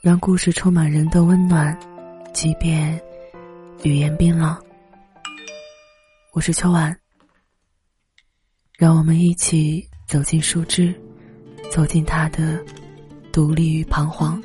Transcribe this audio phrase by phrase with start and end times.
[0.00, 1.76] 让故事充满人的温暖，
[2.32, 3.00] 即便
[3.82, 4.56] 语言冰冷。
[6.32, 6.96] 我是秋晚，
[8.78, 10.94] 让我们一起走进树枝，
[11.72, 12.64] 走进他的
[13.32, 14.40] 独立与彷徨。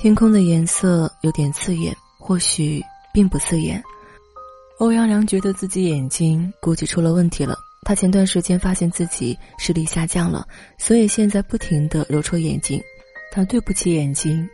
[0.00, 2.80] 天空的颜色有点刺眼，或许
[3.12, 3.82] 并不刺眼。
[4.78, 7.58] 欧阳良觉得自己眼睛估计出了问题了。
[7.82, 10.46] 他前段时间发现自己视力下降了，
[10.78, 12.80] 所以现在不停的揉搓眼睛。
[13.32, 14.48] 他对不起眼睛，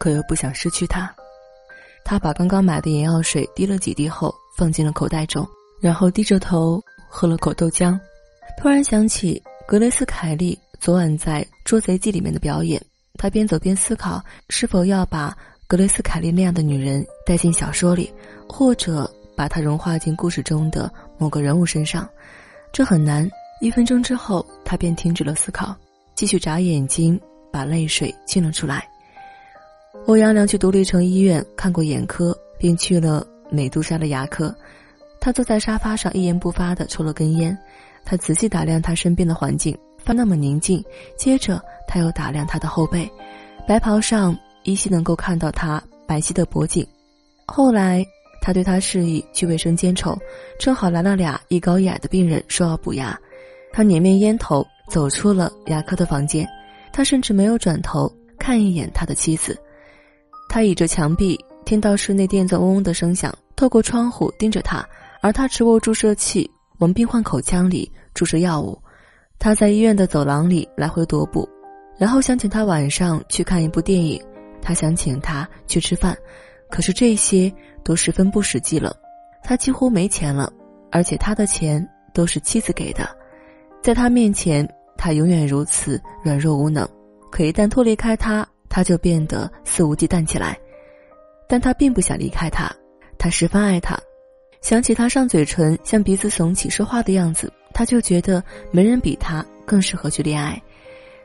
[0.00, 1.08] 可又不想失去它。
[2.04, 5.46] 他把刚刚买的眼药水滴了几滴后放进了口袋中，
[5.80, 7.96] 然后低着头喝了口豆浆。
[8.60, 12.84] 突然想起格雷斯·凯利昨晚在《捉贼记》里面的表演。
[13.20, 18.10] 他边走边思考，是否要把格雷斯·凯利那样的女人带进小说里，
[18.48, 22.08] 或者把她融化进故事中的某个人物身上。
[22.72, 23.30] 这很难。
[23.60, 25.76] 一分钟之后，他便停止了思考，
[26.14, 27.20] 继续眨眼睛，
[27.52, 28.88] 把泪水沁了出来。
[30.06, 34.54] 欧阳良去独立城医院看过眼科，并去了美杜莎的牙科。
[35.20, 37.54] 他坐在沙发上，一言不发地抽了根烟。
[38.02, 39.76] 他仔细打量他身边的环境。
[40.04, 40.84] 他那么宁静，
[41.16, 43.10] 接着他又打量他的后背，
[43.66, 46.86] 白袍上依稀能够看到他白皙的脖颈。
[47.46, 48.04] 后来
[48.42, 50.18] 他对他示意去卫生间抽，
[50.58, 53.16] 正好来了俩一高一矮的病人，说要补牙。
[53.72, 56.48] 他捻灭烟头，走出了牙科的房间。
[56.92, 59.56] 他甚至没有转头看一眼他的妻子。
[60.48, 64.84] 他倚着墙壁，听到室内电钻嗡嗡的声响，透过窗户盯着他，
[65.20, 68.76] 而他持握注射器往病患口腔里注射药物。
[69.40, 71.48] 他在医院的走廊里来回踱步，
[71.96, 74.22] 然后想请他晚上去看一部电影，
[74.60, 76.14] 他想请他去吃饭，
[76.68, 77.50] 可是这些
[77.82, 78.94] 都十分不实际了。
[79.42, 80.52] 他几乎没钱了，
[80.92, 83.08] 而且他的钱都是妻子给的，
[83.82, 84.68] 在他面前，
[84.98, 86.86] 他永远如此软弱无能。
[87.32, 90.54] 可一旦脱离开他，他就变得肆无忌惮起来。
[91.48, 92.70] 但他并不想离开他，
[93.16, 93.98] 他十分爱他，
[94.60, 97.52] 想起他上嘴唇向鼻子耸起说话的样子。
[97.72, 100.60] 他就觉得没人比他更适合去恋爱。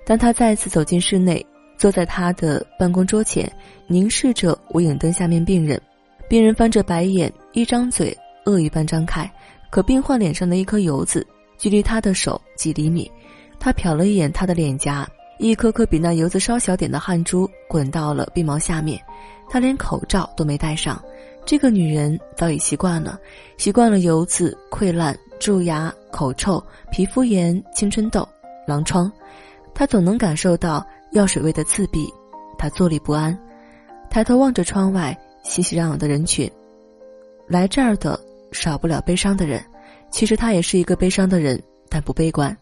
[0.05, 1.45] 当他再次走进室内，
[1.77, 3.51] 坐在他的办公桌前，
[3.87, 5.81] 凝视着无影灯下面病人，
[6.29, 8.15] 病人翻着白眼，一张嘴
[8.45, 9.29] 鳄鱼般张开。
[9.69, 11.25] 可病患脸上的一颗油子，
[11.57, 13.11] 距离他的手几厘米。
[13.59, 15.05] 他瞟了一眼他的脸颊，
[15.39, 19.01] 一颗颗比那油子稍小点的汗珠滚到了鬓毛下面。
[19.49, 21.03] 他连口罩都没戴上。
[21.45, 23.19] 这个女人早已习惯了，
[23.57, 25.17] 习惯了油渍溃烂。
[25.37, 28.27] 蛀牙、口臭、皮肤炎、青春痘、
[28.65, 29.11] 狼疮，
[29.73, 32.11] 她总能感受到药水味的刺鼻，
[32.57, 33.37] 他坐立不安，
[34.09, 36.49] 抬头望着窗外熙熙攘攘的人群，
[37.47, 38.17] 来这儿的
[38.53, 39.61] 少不了悲伤的人。
[40.09, 42.55] 其实他也是一个悲伤的人，但不悲观。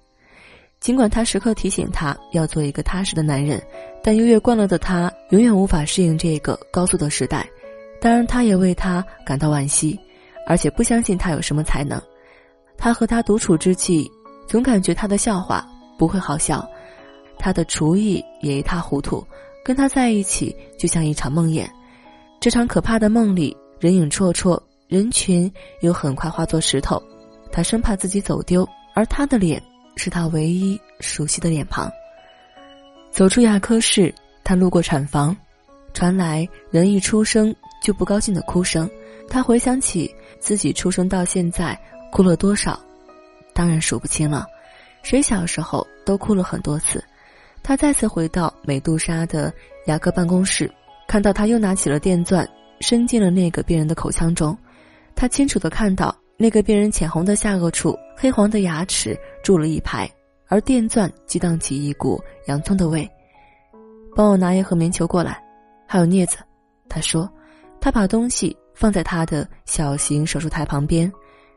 [0.80, 3.62] 尽管他时刻提醒他要做一个踏实的男人，
[4.04, 7.48] 但优越惯了的他永远无法适应这个高速的时代。
[8.03, 9.97] 当然，他也为他感到惋惜，
[10.46, 11.97] 而且不相信他有什么才能。
[12.78, 14.12] 他和他独处之际，
[14.46, 15.66] 总感觉他的笑话
[15.97, 16.69] 不会好笑，
[17.40, 19.25] 他的厨艺也一塌糊涂。
[19.63, 21.66] 跟他在一起就像一场梦魇，
[22.42, 25.50] 这场可怕的梦里人影绰绰，人群
[25.80, 27.02] 又很快化作石头。
[27.53, 29.63] 他生怕自己走丢，而他的脸
[29.96, 31.90] 是他唯一熟悉的脸庞。
[33.12, 34.13] 走出牙科室，
[34.44, 35.34] 他路过产房，
[35.94, 38.90] 传来人一出生就不高兴的哭声。
[39.30, 41.80] 他回想起自己出生到现在。
[42.12, 42.80] 哭了多少？
[43.56, 44.46] 当然数不清了。
[45.02, 47.04] 谁小时候都哭了很多次？
[47.64, 49.52] 他再次回到美杜莎的
[49.88, 50.72] 牙科办公室，
[51.08, 52.48] 看到他又拿起了电钻，
[52.82, 54.56] 伸进了那个病人的口腔中。
[55.16, 60.08] 他清楚的看到那个病人浅红的下颚处，黑黄的牙齿蛀了一排，
[60.50, 63.10] 而电钻激荡起一股洋葱的味。
[64.16, 65.44] 帮我拿一盒棉球过来，
[65.88, 66.38] 还有镊子。
[66.88, 67.28] 他说，
[67.83, 71.12] 他把东西放在他的小型手术台旁边。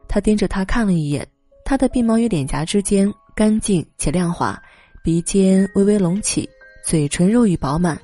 [0.09, 1.25] 他盯着他看了一眼，
[1.65, 4.61] 他的鬓毛与脸颊之间干净且亮滑，
[5.05, 6.49] 鼻尖微微隆起，
[6.85, 7.97] 嘴唇肉欲饱满。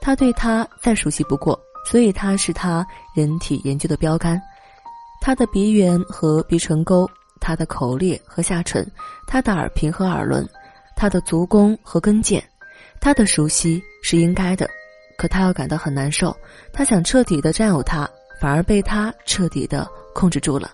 [0.00, 1.56] 他对他再熟悉不过，
[1.88, 2.84] 所以他是他
[3.14, 4.42] 人体研究的标杆。
[5.20, 7.08] 他的鼻缘和鼻唇沟，
[7.38, 8.84] 他的口裂和下唇，
[9.24, 10.44] 他的耳屏和耳轮，
[10.96, 12.42] 他的足弓和跟腱，
[13.00, 14.68] 他的熟悉是应该的，
[15.18, 16.34] 可他又感到很难受。
[16.72, 18.08] 他想彻底的占有他，
[18.40, 20.70] 反而被他彻底的控制住了。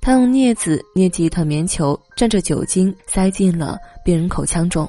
[0.00, 4.88] 他用镊子捏起一团棉球，蘸着酒精塞进了病人口腔中。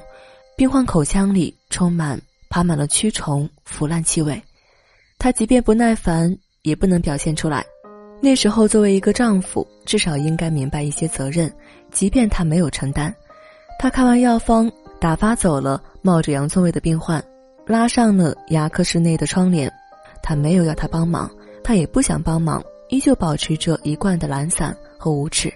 [0.56, 4.40] 病患口腔里充满爬满了蛆虫、腐烂气味。
[5.18, 7.64] 他即便不耐烦，也不能表现出来。
[8.20, 11.52] 那时候，作为一个丈夫，至少应该明白一些责任，
[11.90, 13.14] 即便他没有承担。
[13.78, 14.70] 他开完药方，
[15.00, 17.22] 打发走了冒着洋葱味的病患，
[17.66, 19.70] 拉上了牙科室内的窗帘。
[20.22, 21.30] 他没有要他帮忙，
[21.62, 25.52] 他也不想帮忙，依旧保持着一贯的懒散和无耻。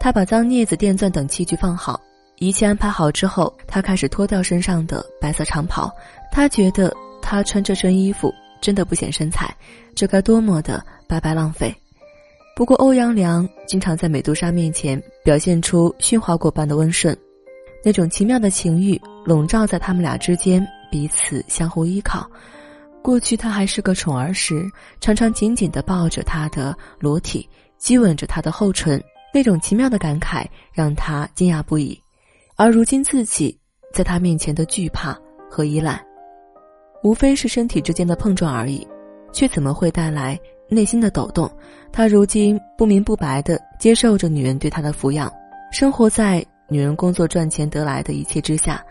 [0.00, 2.00] 他把脏镊子、电钻等器具放好，
[2.38, 5.88] 一切安排好之后，他开始脱掉身上的白色长袍。
[6.32, 9.54] 他觉得他穿这身衣服真的不显身材，
[9.94, 11.72] 这该多么的白白浪费。
[12.56, 17.16] 不过欧阳良经常在美杜莎面前表现出驯化过般的温顺。
[17.84, 22.30] 那种奇妙的情欲笼罩在他们俩之间，彼此相互依靠。
[23.02, 27.48] 过去他还是个宠儿时，常常紧紧地抱着她的裸体，
[27.78, 29.02] 激吻着她的后唇。
[29.32, 30.44] 那种奇妙的感慨
[30.74, 31.98] 让他惊讶不已。
[32.54, 33.58] 而如今自己
[33.94, 35.18] 在他面前的惧怕
[35.50, 35.98] 和依赖，
[37.02, 38.86] 无非是身体之间的碰撞而已，
[39.32, 41.50] 却怎么会带来内心的抖动？
[41.90, 45.32] 他如今不明不白地接受着女人对他的抚养，
[45.72, 46.44] 生活在。
[46.68, 48.82] 女人工作赚钱得来的一切之下，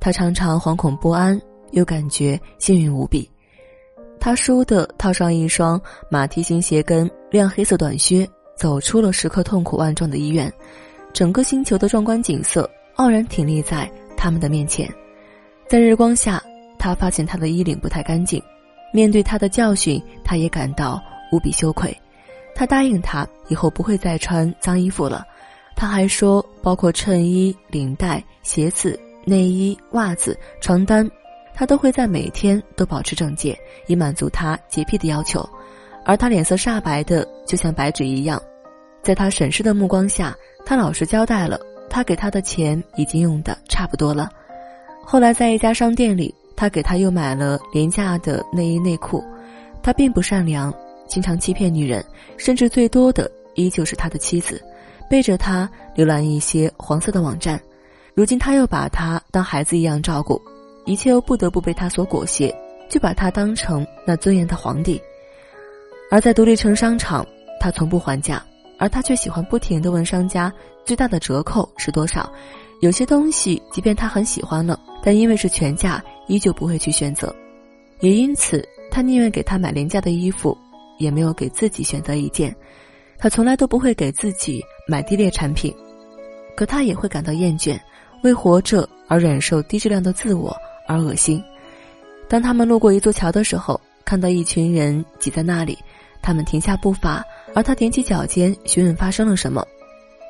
[0.00, 1.40] 他常常惶恐不安，
[1.72, 3.28] 又感觉幸运无比。
[4.20, 5.80] 他倏地套上一双
[6.10, 10.52] 马蹄形鞋跟、亮黑色短靴，走出了时刻痛苦万状的医院。
[11.12, 14.88] 整个星球的壮观景色傲然挺立在他们的面前。
[15.68, 16.42] 在日光下，
[16.78, 18.42] 他发现他的衣领不太干净。
[18.92, 21.00] 面对他的教训，他也感到
[21.30, 21.96] 无比羞愧。
[22.54, 25.24] 他答应他以后不会再穿脏衣服了。
[25.76, 31.08] 他还说，包括衬衣、领带、鞋子、内衣、袜子、床单，
[31.54, 35.48] 他都会在每天都保持整洁，以满足他洁癖的要求。
[36.04, 38.42] 而他脸色煞白的，就像白纸一样。
[39.02, 40.34] 在他审视的目光下，
[40.64, 41.60] 他老实交代了，
[41.90, 44.30] 他给他的钱已经用的差不多了。
[45.04, 49.22] 后来在一家商店里，他给他又买了廉价的内衣内裤。
[49.82, 50.74] 他并不善良，
[51.06, 52.04] 经常欺骗女人，
[52.36, 54.62] 甚至最多的依旧是他的妻子。
[55.08, 57.58] 背着他浏览一些黄色的网站，
[58.18, 60.42] 如今他又把他当孩子一样照顾，
[60.86, 62.52] 一切又不得不被他所裹挟，
[62.88, 65.00] 就把他当成那尊严的皇帝。
[66.10, 67.24] 而在独立城商场，
[67.60, 68.44] 他从不还价，
[68.76, 70.52] 而他却喜欢不停地问商家
[70.84, 72.28] 最大的折扣是多少。
[72.80, 77.32] 有些东西，即便他很喜欢了，但因为是全价，依旧不会去选择。
[78.00, 80.58] 也因此，他宁愿给他买廉价的衣服，
[80.98, 82.52] 也没有给自己选择一件。
[83.16, 85.72] 他从来都不会给自己买低劣产品，
[86.56, 87.78] 可他也会感到厌倦，
[88.22, 90.56] 为活着而忍受低质量的自我
[90.86, 91.42] 而恶心。
[92.28, 95.78] 当他们路过一座桥的时候，看到一群人挤在那里，
[96.20, 97.24] 他们停下步伐，
[97.54, 99.66] 而他踮起脚尖询问发生了什么。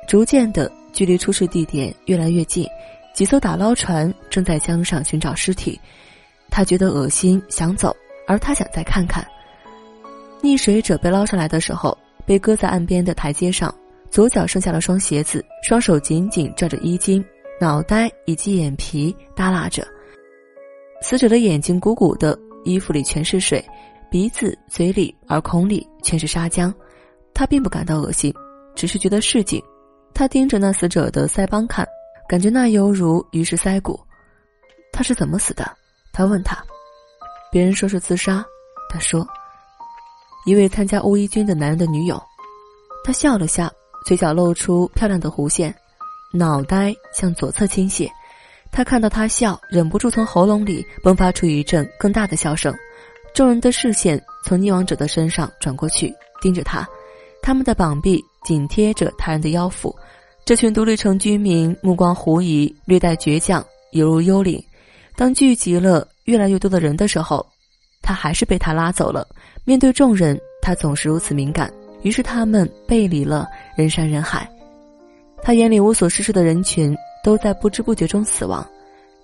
[0.07, 2.67] 逐渐的，距离出事地点越来越近，
[3.13, 5.79] 几艘打捞船正在江上寻找尸体。
[6.49, 7.95] 他觉得恶心，想走，
[8.27, 9.25] 而他想再看看。
[10.41, 11.97] 溺水者被捞上来的时候。
[12.25, 13.73] 被搁在岸边的台阶上，
[14.11, 17.25] 左脚剩下了双鞋子，双手紧紧拽着衣襟，
[17.59, 19.85] 脑袋以及眼皮耷拉着。
[21.01, 23.63] 死者的眼睛鼓鼓的，衣服里全是水，
[24.09, 26.73] 鼻子、嘴里、耳孔里全是砂浆。
[27.33, 28.33] 他并不感到恶心，
[28.75, 29.61] 只是觉得市井。
[30.13, 31.87] 他盯着那死者的腮帮看，
[32.27, 33.99] 感觉那犹如鱼食腮骨。
[34.91, 35.69] 他是怎么死的？
[36.11, 36.57] 他问他。
[37.51, 38.45] 别人说是自杀。
[38.89, 39.25] 他说。
[40.45, 42.19] 一位参加乌衣军的男人的女友，
[43.03, 43.71] 他笑了下，
[44.05, 45.73] 嘴角露出漂亮的弧线，
[46.33, 48.09] 脑袋向左侧倾斜。
[48.71, 52.73] 他看到他笑，忍不住从喉咙里迸发出一阵更大的笑声。
[53.33, 56.87] 众人的视线从溺亡者的身上转过去，盯着他，
[57.41, 59.95] 他们的膀臂紧贴着他人的腰腹。
[60.45, 64.63] 这群独立城居民目光狐疑，略带倔强，犹如幽灵。
[65.15, 67.45] 当聚集了越来越多的人的时候，
[68.01, 69.27] 他还是被他拉走了。
[69.63, 71.71] 面对众人，他总是如此敏感。
[72.01, 74.49] 于是他们背离了人山人海，
[75.41, 78.67] 他眼里无所事事的人群都在不知不觉中死亡，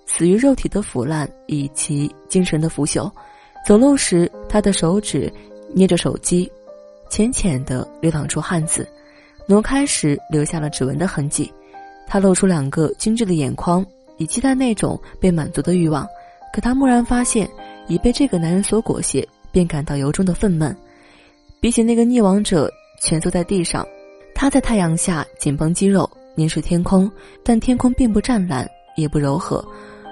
[0.06, 3.10] 死于肉体的腐烂以及精神的腐朽。
[3.66, 5.32] 走路时，他的手指
[5.74, 6.50] 捏着手机，
[7.08, 8.84] 浅浅的流淌出汗渍；
[9.46, 11.52] 挪开时，留下了指纹的痕迹。
[12.06, 13.84] 他露出两个精致的眼眶，
[14.16, 16.06] 以期待那种被满足的欲望。
[16.52, 17.48] 可他蓦然发现，
[17.88, 19.26] 已被这个男人所裹挟。
[19.52, 20.76] 便感到由衷的愤懑。
[21.60, 22.70] 比起那个溺亡者
[23.00, 23.86] 蜷缩在地上，
[24.38, 27.10] 他在太阳下紧绷肌肉，凝视天空，
[27.42, 29.66] 但天空并不湛蓝，也不柔和，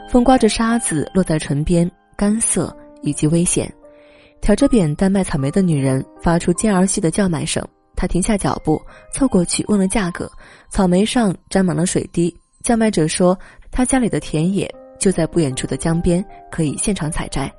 [0.08, 3.70] 风刮着沙子落在唇边，干涩以及危险。
[4.40, 7.62] 挑着扁担卖草莓的女人发出尖而细的叫卖声，
[7.94, 8.80] 他停下脚步，
[9.12, 10.26] 凑过去问了价格。
[10.70, 13.38] 草莓上沾满了水滴，叫卖者说
[13.70, 17.52] 他家里的田野就在不远处的江边，可以现场采摘。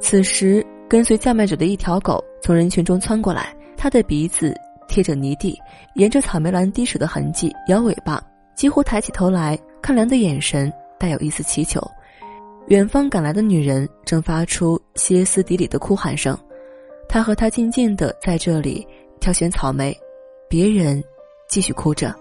[0.00, 4.54] 此时，跟随叫卖者的一条狗从人群中窜过来，它的鼻子
[4.88, 5.60] 贴着泥地，
[5.94, 8.22] 沿着草莓兰滴水的痕迹摇尾巴，
[8.54, 11.80] 几乎抬起头来看梁的眼神带有一丝祈求。
[12.68, 16.38] 远方赶来的女人正发出歇斯底里的哭喊声，
[17.08, 18.86] 她和他静静的在这里
[19.20, 19.94] 挑选草莓，
[20.48, 21.02] 别人
[21.48, 22.14] 继续哭着。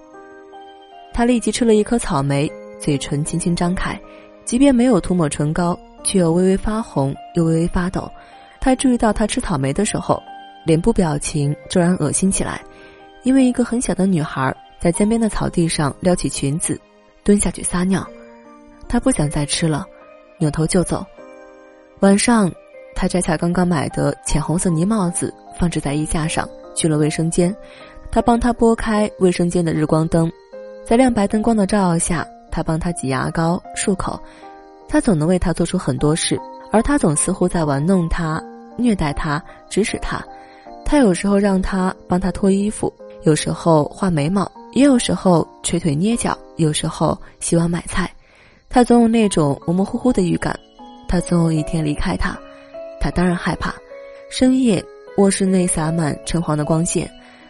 [1.13, 3.97] 他立即吃了一颗草莓，嘴唇轻轻张开，
[4.43, 8.11] 即便没有涂抹唇膏，却又微微发红，又微微发抖。
[8.59, 10.21] 他注意到他吃草莓的时候，
[10.65, 12.61] 脸部表情骤然恶心起来，
[13.23, 16.79] 因为一个很小的女孩在江边的草地上撩起裙子，
[17.23, 18.05] 蹲下去撒尿。
[18.87, 19.85] 他不想再吃了，
[20.37, 21.05] 扭头就走。
[21.99, 22.51] 晚上，
[22.95, 27.55] 他摘下刚刚买的浅红色呢帽子，放置在衣架上，去了卫生间。
[28.11, 30.31] 他帮他拨开卫生间的日光灯。
[30.85, 34.21] 在亮白灯光的照耀下，他帮他挤牙膏、漱口，
[34.87, 36.39] 他总能为他做出很多事，
[36.71, 38.43] 而他总似乎在玩弄他、
[38.77, 40.23] 虐待他、指使他。
[40.85, 48.09] 他有时候让他帮他脱衣服，有时候画眉毛，也有时候捶腿捏脚，有时候洗碗买菜。
[48.69, 50.57] 他总有那种模模糊糊的预感，
[51.07, 52.37] 他总有一天离开他。
[52.99, 53.73] 他当然害怕。
[54.29, 54.83] 深夜，
[55.17, 57.09] 卧室内洒满橙黄的光线，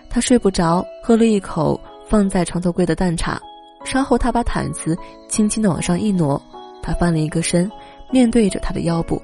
[0.09, 1.79] 他睡不着，喝了一口。
[2.05, 3.41] 放在床头柜的淡茶，
[3.85, 4.95] 稍后他把毯子
[5.29, 6.39] 轻轻地往上一挪，
[6.83, 7.71] 他翻了一个身，
[8.11, 9.19] 面对着他的腰部，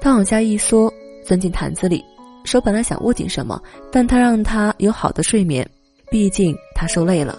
[0.00, 0.90] 他往下一缩，
[1.26, 2.02] 钻进毯子里，
[2.44, 5.68] 手本来想握紧什么，但他让他有好的睡眠，
[6.10, 7.38] 毕竟他受累了。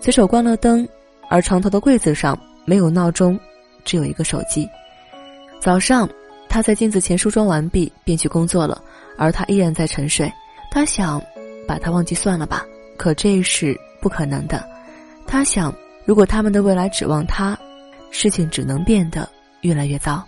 [0.00, 0.86] 随手关了灯，
[1.28, 3.38] 而床头的柜子上没有闹钟，
[3.84, 4.68] 只有一个手机。
[5.60, 6.08] 早上，
[6.48, 8.82] 他在镜子前梳妆完毕，便去工作了，
[9.16, 10.32] 而他依然在沉睡。
[10.70, 11.22] 他想，
[11.66, 12.64] 把他忘记算了吧，
[12.96, 13.76] 可这是。
[13.98, 14.64] 不可能的，
[15.26, 15.74] 他想，
[16.04, 17.58] 如果他们的未来指望他，
[18.12, 19.28] 事情只能变得
[19.62, 20.22] 越来越糟。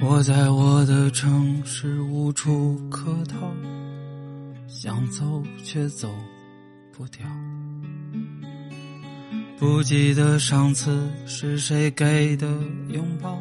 [0.00, 3.52] 我在我的城市无处可逃，
[4.66, 6.12] 想走却走
[6.92, 7.24] 不掉。
[9.58, 12.48] 不记得上次是谁给的
[12.88, 13.38] 拥抱，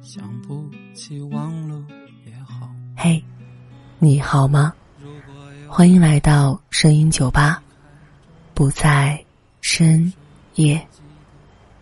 [0.00, 1.82] 想不起忘了
[2.24, 2.70] 也好。
[2.96, 3.22] 嘿，
[3.98, 4.72] 你好吗？
[5.68, 7.60] 欢迎来到声音酒吧，
[8.52, 9.24] 不在
[9.60, 10.12] 深
[10.54, 10.86] 夜，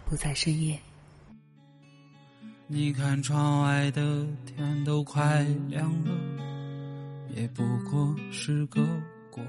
[0.07, 0.81] 不在深夜。
[2.75, 6.11] 你看窗外的天都快亮了，
[7.37, 8.81] 也不过是个
[9.31, 9.45] 过。